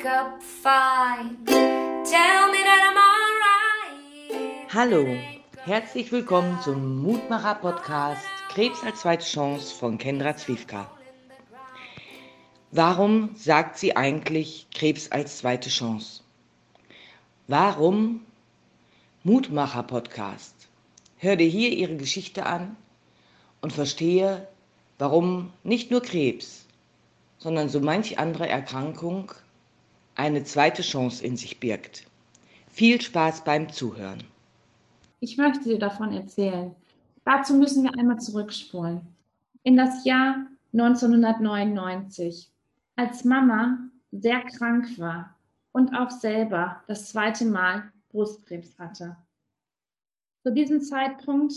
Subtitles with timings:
[0.00, 1.36] wake up fine.
[1.44, 4.72] Tell me that I'm alright.
[4.72, 5.06] Hallo,
[5.64, 10.90] herzlich willkommen zum Mutmacher-Podcast Krebs als zweite Chance von Kendra Zwiefka.
[12.70, 16.22] Warum sagt sie eigentlich Krebs als zweite Chance?
[17.46, 18.20] Warum
[19.24, 20.54] Mutmacher-Podcast?
[21.18, 22.76] Hör dir hier ihre Geschichte an
[23.60, 24.48] und verstehe,
[24.98, 26.64] warum nicht nur Krebs,
[27.38, 29.32] sondern so manch andere Erkrankung
[30.14, 32.06] eine zweite Chance in sich birgt.
[32.68, 34.22] Viel Spaß beim Zuhören.
[35.20, 36.74] Ich möchte dir davon erzählen.
[37.24, 39.02] Dazu müssen wir einmal zurückspulen.
[39.62, 42.50] In das Jahr 1999,
[42.96, 43.78] als Mama
[44.12, 45.36] sehr krank war
[45.72, 49.16] und auch selber das zweite Mal Brustkrebs hatte.
[50.42, 51.52] Zu diesem Zeitpunkt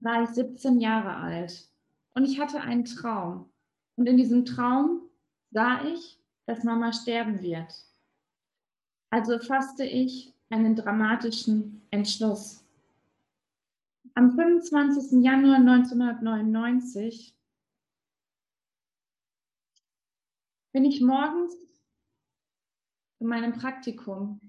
[0.00, 1.68] war ich 17 Jahre alt
[2.14, 3.48] und ich hatte einen Traum.
[3.96, 5.02] Und in diesem Traum
[5.52, 7.72] sah ich, dass Mama sterben wird.
[9.10, 12.64] Also fasste ich einen dramatischen Entschluss.
[14.14, 15.24] Am 25.
[15.24, 17.34] Januar 1999
[20.72, 21.56] bin ich morgens
[23.18, 24.40] zu meinem Praktikum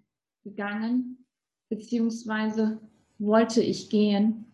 [0.43, 1.25] gegangen,
[1.69, 2.79] beziehungsweise
[3.17, 4.45] wollte ich gehen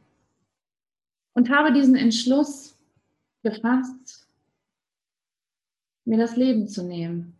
[1.33, 2.77] und habe diesen Entschluss
[3.43, 4.20] gefasst,
[6.05, 7.37] mir das Leben zu nehmen.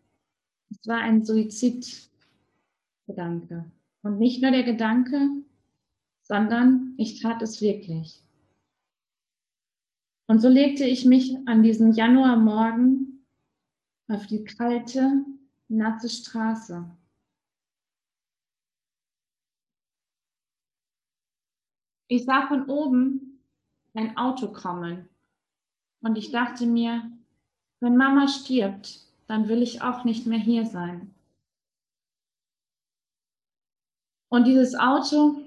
[0.70, 3.72] Es war ein Suizidgedanke.
[4.04, 5.30] Und nicht nur der Gedanke,
[6.24, 8.24] sondern ich tat es wirklich.
[10.28, 13.26] Und so legte ich mich an diesem Januarmorgen
[14.08, 15.26] auf die kalte,
[15.68, 16.90] nasse Straße.
[22.08, 23.42] Ich sah von oben
[23.94, 25.10] ein Auto kommen
[26.02, 27.10] und ich dachte mir,
[27.82, 31.14] wenn Mama stirbt, dann will ich auch nicht mehr hier sein.
[34.30, 35.42] Und dieses Auto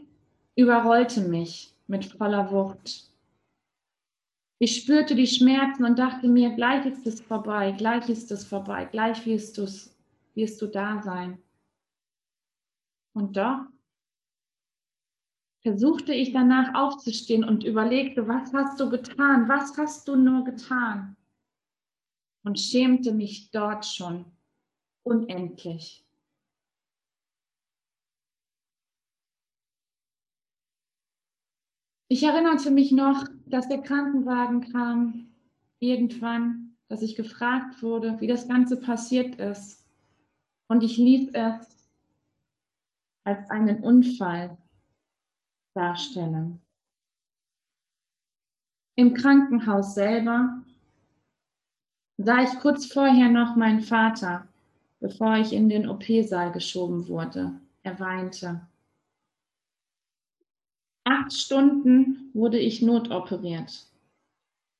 [0.56, 3.10] überrollte mich mit voller Wucht.
[4.58, 8.84] Ich spürte die Schmerzen und dachte mir, gleich ist es vorbei, gleich ist es vorbei,
[8.84, 9.94] gleich wirst, du's,
[10.34, 11.38] wirst du da sein.
[13.14, 13.66] Und doch
[15.62, 21.16] versuchte ich danach aufzustehen und überlegte, was hast du getan, was hast du nur getan?
[22.44, 24.26] Und schämte mich dort schon
[25.02, 26.06] unendlich.
[32.08, 35.34] Ich erinnerte mich noch, dass der Krankenwagen kam,
[35.80, 39.84] irgendwann, dass ich gefragt wurde, wie das Ganze passiert ist.
[40.68, 41.90] Und ich ließ es
[43.24, 44.56] als einen Unfall
[45.74, 46.60] darstellen.
[48.96, 50.63] Im Krankenhaus selber
[52.18, 54.46] sah ich kurz vorher noch meinen Vater,
[55.00, 57.52] bevor ich in den OP-Saal geschoben wurde.
[57.82, 58.66] Er weinte.
[61.04, 63.86] Acht Stunden wurde ich notoperiert.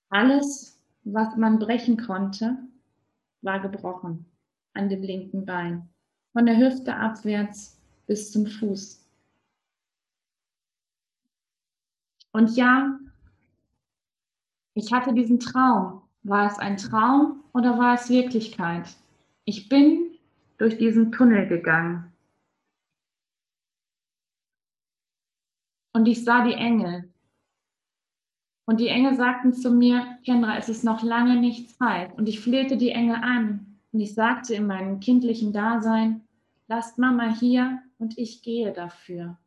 [0.09, 2.56] Alles, was man brechen konnte,
[3.43, 4.25] war gebrochen
[4.72, 5.89] an dem linken Bein,
[6.33, 9.05] von der Hüfte abwärts bis zum Fuß.
[12.33, 12.99] Und ja,
[14.75, 18.97] ich hatte diesen Traum, war es ein Traum oder war es Wirklichkeit?
[19.45, 20.19] Ich bin
[20.59, 22.11] durch diesen Tunnel gegangen.
[25.93, 27.13] Und ich sah die Engel.
[28.67, 32.17] Und die Engel sagten zu mir, Kendra, es ist noch lange nicht Zeit.
[32.17, 33.79] Und ich flehte die Engel an.
[33.93, 36.27] Und ich sagte in meinem kindlichen Dasein,
[36.67, 39.39] lasst Mama hier und ich gehe dafür.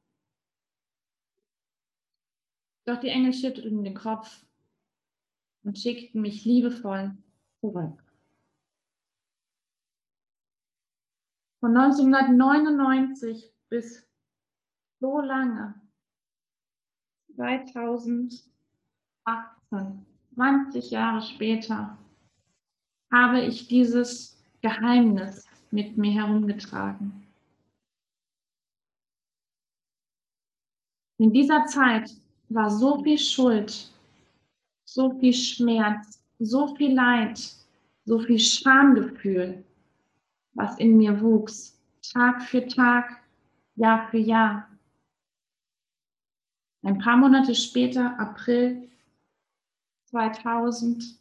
[2.85, 4.46] Doch die Engel schüttelten den Kopf
[5.67, 7.15] und schickten mich liebevoll
[7.59, 8.01] zurück.
[11.59, 14.07] Von 1999 bis
[15.01, 15.75] so lange,
[17.35, 18.47] 2018,
[20.35, 21.97] 20 Jahre später,
[23.11, 27.27] habe ich dieses Geheimnis mit mir herumgetragen.
[31.19, 32.09] In dieser Zeit
[32.47, 33.91] war so viel Schuld
[34.97, 37.37] so viel Schmerz, so viel Leid,
[38.05, 39.63] so viel Schamgefühl,
[40.55, 43.05] was in mir wuchs, Tag für Tag,
[43.75, 44.67] Jahr für Jahr.
[46.81, 48.89] Ein paar Monate später, April
[50.05, 51.19] 2000,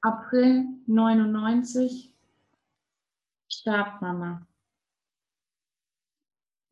[0.00, 2.10] April 99,
[3.52, 4.46] starb Mama.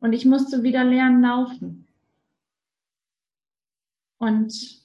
[0.00, 1.86] Und ich musste wieder lernen laufen.
[4.16, 4.83] Und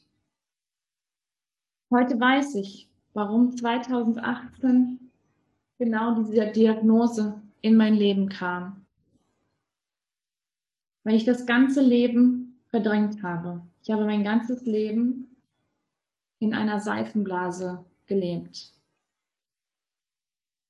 [1.92, 5.12] Heute weiß ich, warum 2018
[5.80, 8.86] genau diese Diagnose in mein Leben kam.
[11.04, 13.66] Weil ich das ganze Leben verdrängt habe.
[13.82, 15.36] Ich habe mein ganzes Leben
[16.38, 18.72] in einer Seifenblase gelebt.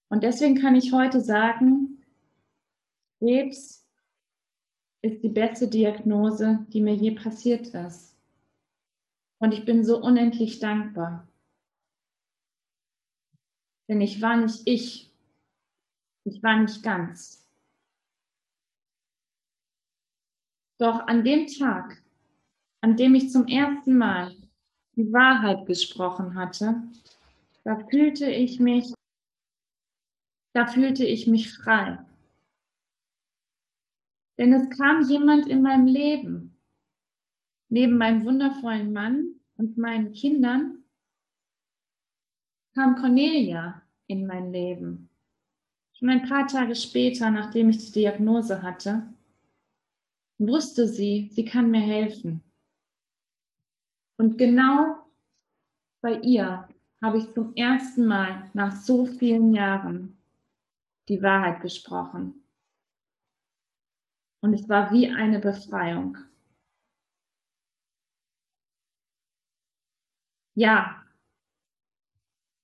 [0.08, 2.02] Und deswegen kann ich heute sagen,
[3.20, 3.86] Krebs
[5.02, 8.09] ist die beste Diagnose, die mir je passiert ist.
[9.40, 11.28] Und ich bin so unendlich dankbar.
[13.88, 15.12] Denn ich war nicht ich.
[16.26, 17.48] Ich war nicht ganz.
[20.78, 22.02] Doch an dem Tag,
[22.82, 24.36] an dem ich zum ersten Mal
[24.96, 26.84] die Wahrheit gesprochen hatte,
[27.64, 28.94] da fühlte ich mich,
[30.54, 31.98] da fühlte ich mich frei.
[34.38, 36.59] Denn es kam jemand in meinem Leben,
[37.70, 40.84] neben meinem wundervollen Mann und meinen Kindern,
[42.74, 45.10] kam Cornelia in mein Leben.
[45.94, 49.14] Schon ein paar Tage später, nachdem ich die Diagnose hatte,
[50.38, 52.42] wusste sie, sie kann mir helfen.
[54.18, 54.96] Und genau
[56.02, 56.68] bei ihr
[57.02, 60.18] habe ich zum ersten Mal nach so vielen Jahren
[61.08, 62.44] die Wahrheit gesprochen.
[64.42, 66.18] Und es war wie eine Befreiung.
[70.60, 71.06] Ja,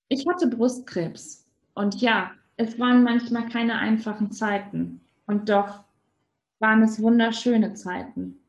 [0.09, 1.47] ich hatte Brustkrebs.
[1.75, 4.99] Und ja, es waren manchmal keine einfachen Zeiten.
[5.27, 5.85] Und doch
[6.59, 8.39] waren es wunderschöne Zeiten.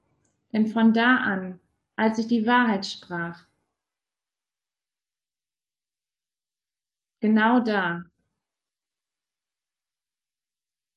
[0.53, 1.61] Denn von da an,
[1.95, 3.47] als ich die Wahrheit sprach,
[7.21, 8.05] genau da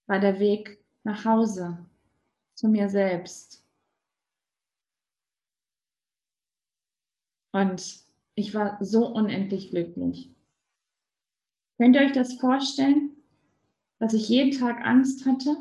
[0.08, 1.86] war der Weg nach Hause
[2.56, 3.64] zu mir selbst.
[7.52, 8.09] Und
[8.40, 10.30] ich war so unendlich glücklich.
[11.78, 13.12] Könnt ihr euch das vorstellen,
[14.00, 15.58] dass ich jeden Tag Angst hatte?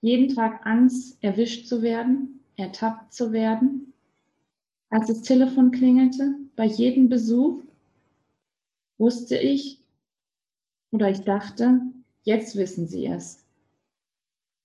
[0.00, 3.92] Jeden Tag Angst, erwischt zu werden, ertappt zu werden?
[4.90, 7.62] Als das Telefon klingelte, bei jedem Besuch,
[8.96, 9.82] wusste ich
[10.90, 11.82] oder ich dachte,
[12.22, 13.44] jetzt wissen sie es.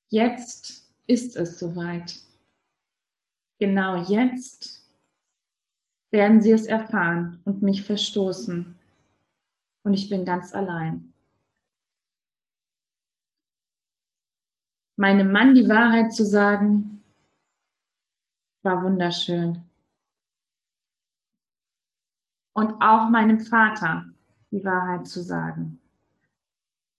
[0.09, 2.15] Jetzt ist es soweit.
[3.59, 4.82] Genau jetzt
[6.13, 8.75] werden sie es erfahren und mich verstoßen
[9.83, 11.11] und ich bin ganz allein.
[14.95, 17.03] Meinem Mann die Wahrheit zu sagen,
[18.61, 19.63] war wunderschön.
[22.55, 24.05] Und auch meinem Vater
[24.51, 25.81] die Wahrheit zu sagen,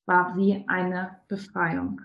[0.07, 2.01] war wie eine Befreiung.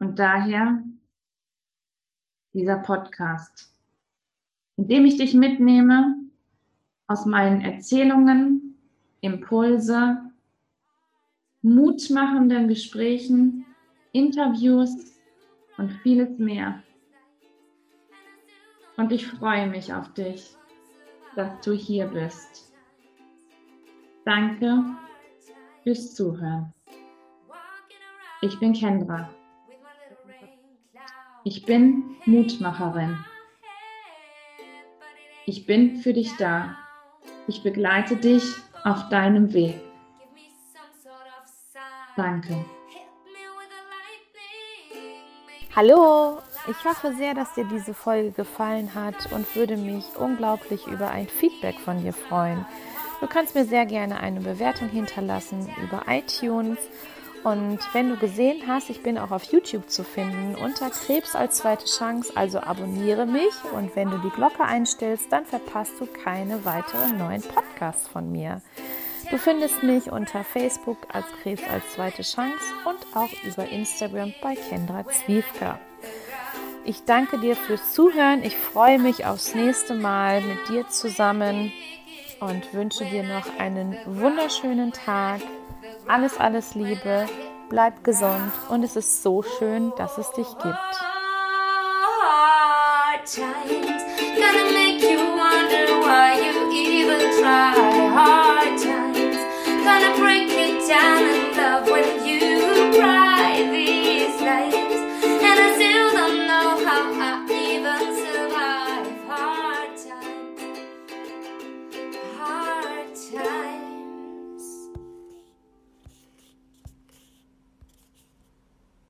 [0.00, 0.82] Und daher
[2.52, 3.70] dieser Podcast
[4.80, 6.16] indem ich dich mitnehme
[7.06, 8.78] aus meinen Erzählungen,
[9.20, 10.16] Impulse,
[11.60, 13.66] mutmachenden Gesprächen,
[14.12, 15.20] Interviews
[15.76, 16.82] und vieles mehr.
[18.96, 20.56] Und ich freue mich auf dich,
[21.36, 22.72] dass du hier bist.
[24.24, 24.82] Danke
[25.82, 26.72] fürs Zuhören.
[28.40, 29.28] Ich bin Kendra.
[31.42, 33.24] Ich bin Mutmacherin.
[35.46, 36.76] Ich bin für dich da.
[37.46, 38.44] Ich begleite dich
[38.84, 39.80] auf deinem Weg.
[42.14, 42.62] Danke.
[45.74, 51.10] Hallo, ich hoffe sehr, dass dir diese Folge gefallen hat und würde mich unglaublich über
[51.10, 52.66] ein Feedback von dir freuen.
[53.20, 56.78] Du kannst mir sehr gerne eine Bewertung hinterlassen über iTunes
[57.42, 61.56] und wenn du gesehen hast, ich bin auch auf YouTube zu finden unter Krebs als
[61.56, 66.64] zweite Chance, also abonniere mich und wenn du die Glocke einstellst, dann verpasst du keine
[66.64, 68.60] weiteren neuen Podcasts von mir.
[69.30, 74.54] Du findest mich unter Facebook als Krebs als zweite Chance und auch über Instagram bei
[74.56, 75.78] Kendra Zwiefka.
[76.84, 78.42] Ich danke dir fürs Zuhören.
[78.42, 81.72] Ich freue mich aufs nächste Mal mit dir zusammen
[82.40, 85.40] und wünsche dir noch einen wunderschönen Tag
[86.10, 87.26] alles, alles Liebe,
[87.68, 88.52] bleib gesund.
[88.68, 90.76] Und es ist so schön, dass es dich gibt.